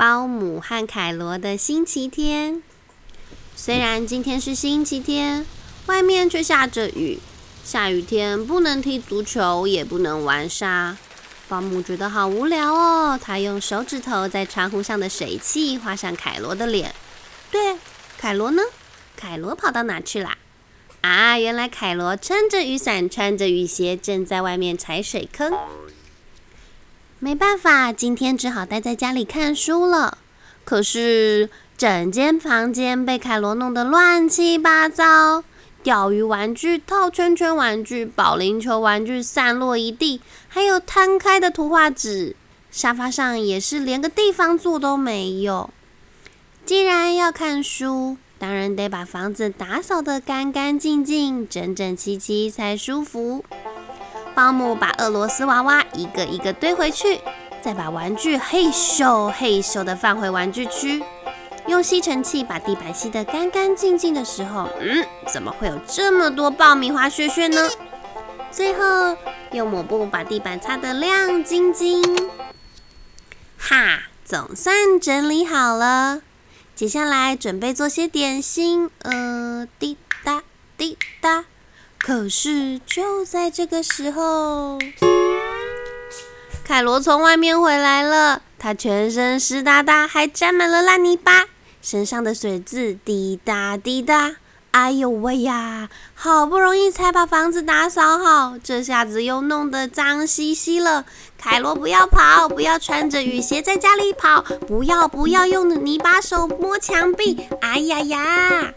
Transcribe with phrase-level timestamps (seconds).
[0.00, 2.62] 保姆和凯罗的星期天。
[3.54, 5.44] 虽然今天是星期天，
[5.84, 7.18] 外面却下着雨。
[7.62, 10.96] 下雨天不能踢足球，也不能玩沙。
[11.50, 13.20] 保姆觉得好无聊哦。
[13.22, 16.94] 他用手指头在窗户上的水汽画上凯罗的脸。
[17.50, 17.76] 对，
[18.16, 18.62] 凯罗呢？
[19.14, 20.38] 凯罗跑到哪去啦？
[21.02, 25.52] 啊，原来凯罗撑着雨伞，穿着雨鞋，正在外面踩水坑。
[27.22, 30.16] 没办法，今天只好待在家里看书了。
[30.64, 35.44] 可是整间房间被凯罗弄得乱七八糟。
[35.82, 42.34] 钓鱼玩具、套圈圈玩具、保龄球玩具散落一地，还有摊开的图画纸。
[42.70, 45.68] 沙发上也是连个地方坐都没有。
[46.64, 53.44] 既然要看书，当然得把房子打扫得干干净净、整整齐齐才舒服。
[54.34, 57.20] 保姆把俄罗斯娃娃一个一个堆回去，
[57.62, 61.02] 再把玩具嘿咻嘿咻地放回玩具区。
[61.66, 67.68] 用吸尘器把地板吸得干干净净的时候，嗯，怎么会有这么多爆米花屑屑呢？
[68.50, 69.16] 最后
[69.52, 72.02] 用抹布把地板擦得亮晶晶，
[73.58, 76.22] 哈，总算整理好了。
[76.74, 80.42] 接下来准备做些点心，呃，滴答
[80.76, 81.44] 滴答。
[82.02, 84.78] 可是就在这个时候，
[86.64, 91.46] 凯罗从外面回来了，他全身湿哒哒，还沾满了烂泥巴。
[91.82, 94.36] 身上的水渍滴答滴答，
[94.72, 95.88] 哎呦喂呀！
[96.14, 101.04] 好不容易才把房子打扫好，这下子又弄得脏兮兮了。
[101.38, 108.74] 凯罗，不要跑，不要穿着雨鞋在家里跑，不要不要用泥巴手摸墙壁，哎呀呀！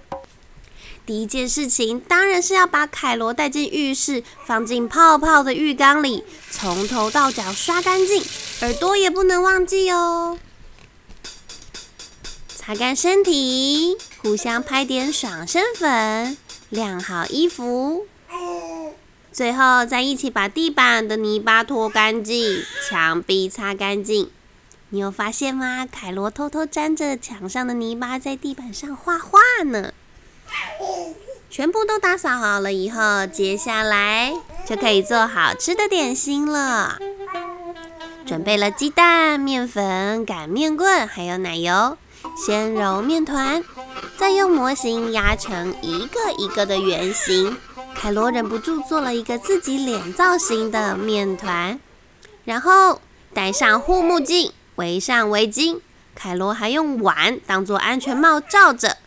[1.06, 8.24] 第一件事情当然是要把凯罗带进浴室，放进泡泡的浴缸里，从头到脚刷干净，
[8.62, 10.40] 耳朵也不能忘记哦。
[12.48, 16.38] 擦干身体，互相拍点爽身粉，
[16.70, 18.08] 晾好衣服，
[19.34, 24.32] 最后再一起把地板的泥巴拖干净，墙壁擦干净。
[24.90, 25.86] 你有发现吗？
[25.86, 29.94] 凯罗偷偷沾着墙上的泥巴，在地板上画画呢。
[31.54, 34.34] 全部都打扫好了以后，接下来
[34.66, 36.98] 就可以做好吃的点心了。
[38.26, 41.96] 准备了鸡蛋、面粉、擀面棍，还有奶油。
[42.36, 43.64] 先揉面团，
[44.18, 47.56] 再用模型压成一个一个的圆形。
[47.94, 51.80] 凯罗忍不住做了一个自己脸造型的面团，
[52.46, 53.00] 然后
[53.32, 55.82] 戴上护目镜，围上围巾。
[56.16, 58.98] 凯罗还用碗当做安全帽罩着，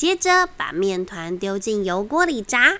[0.00, 2.78] 接着把面团丢进油锅里炸，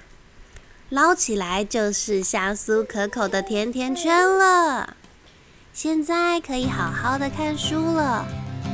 [0.88, 4.96] 捞起来就是香酥可口的甜甜圈了。
[5.70, 8.24] 现在可以好好的看书了。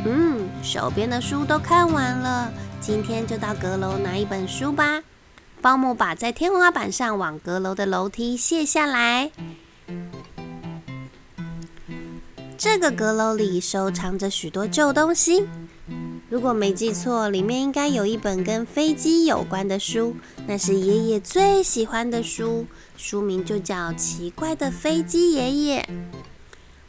[0.05, 5.03] 嗯，手边的书都看完了，今天就到阁楼拿一本书吧。
[5.61, 9.33] 保姆把在天花板上往阁楼的楼梯卸下来。
[12.57, 15.49] 这个阁楼里收藏着许多旧东西，
[16.29, 20.17] 如果没记错，里面应该有一本跟飞机有关的书，
[20.47, 22.67] 那是爷爷最喜欢的书，
[22.97, 25.89] 书名就叫《奇怪的飞机爷爷》。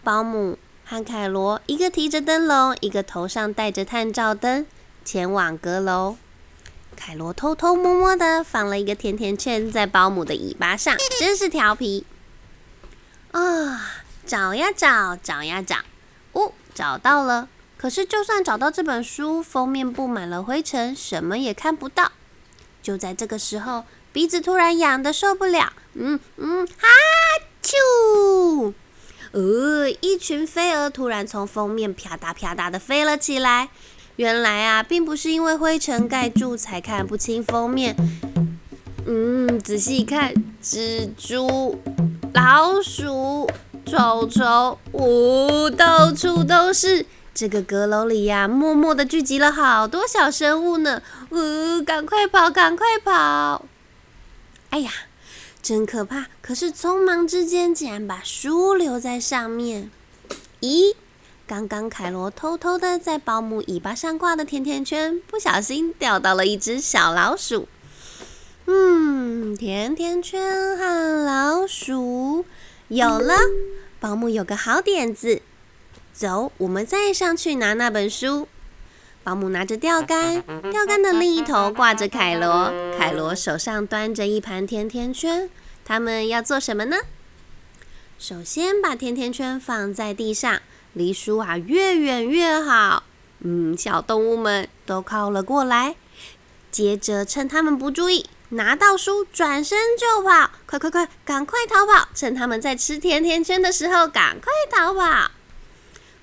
[0.03, 0.57] 保姆。
[0.89, 4.65] 和凯罗，一个提着灯笼，一个头上戴着探照灯，
[5.03, 6.15] 前往阁楼。
[6.95, 12.05] 凯罗偷偷摸摸的放了一个甜甜圈在保姆的尾巴上，真是调皮
[13.33, 13.81] 啊！
[14.25, 15.75] 找呀找，找呀找，
[16.31, 17.49] 哦，找到了。
[17.77, 22.11] 可是就算找到这本书，封面布满了灰尘，什么也看不到。
[22.81, 26.87] 就在这个时候，鼻子突然痒的受不了，嗯嗯，哈
[27.61, 28.73] 啾！
[29.31, 33.69] 呃，一群飞蛾突然从封面啪嗒啪嗒的飞了起来。
[34.15, 37.95] 原来啊，并不是因为灰尘盖住才看不清封面。
[39.05, 40.33] 嗯，仔细一看，
[40.63, 41.79] 蜘蛛、
[42.33, 43.47] 老鼠、
[43.85, 47.05] 臭虫，呜，到处都是。
[47.37, 51.03] 这个阁楼里呀，默默的聚集了好多小生物呢。
[51.29, 53.63] 呜，赶快跑，赶快跑！
[54.71, 54.91] 哎呀！
[55.61, 56.25] 真可怕！
[56.41, 59.91] 可是匆忙之间竟然把书留在上面。
[60.61, 60.95] 咦，
[61.45, 67.67] 刚刚凯罗偷偷的在保姆尾巴上挂的甜甜圈，不小心掉到了一只小老鼠。
[68.65, 72.45] 嗯，甜甜圈和老鼠
[72.87, 73.35] 有了。
[73.99, 75.43] 保姆有个好点子，
[76.17, 78.47] 走，我们再上去拿那本书。
[79.23, 80.41] 保姆拿着钓竿，
[80.71, 85.47] 钓竿的另一头挂着凯罗，凯罗手上端着一盘甜甜圈。
[85.85, 86.97] 他们要做什么呢？
[88.17, 90.59] 首先把甜甜圈放在地上，
[90.93, 93.03] 离书啊越远越好。
[93.41, 95.97] 嗯，小动物们都靠了过来。
[96.71, 102.09] 接着趁他们不注意，拿到书转身就跑，快快快，赶快逃跑！
[102.15, 105.29] 趁他们在吃甜甜圈的时候，赶快逃跑。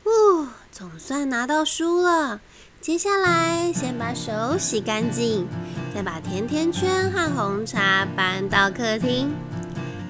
[0.04, 2.40] 呜，总算拿到书了。
[2.80, 5.46] 接下来先把手洗干净，
[5.94, 9.34] 再把甜甜圈和红茶搬到客厅。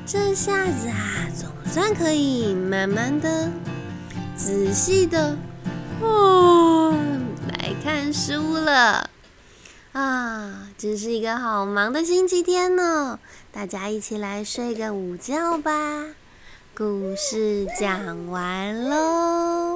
[0.04, 3.48] 这下子啊，总算可以慢慢的、
[4.36, 5.36] 仔细的。
[6.00, 6.92] 哦，
[7.58, 9.08] 来看书了
[9.92, 10.68] 啊！
[10.76, 13.20] 真是一个好忙的星期天呢。
[13.52, 16.06] 大家一起来睡个午觉吧。
[16.76, 19.73] 故事讲完喽。